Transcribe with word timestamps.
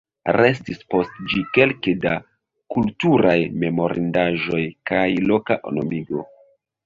Restis 0.35 0.79
post 0.93 1.19
ĝi 1.33 1.41
kelke 1.57 1.91
da 2.05 2.13
kulturaj 2.75 3.35
memorindaĵoj 3.65 4.61
kaj 4.93 5.05
loka 5.33 5.59
nomigo. 5.79 6.27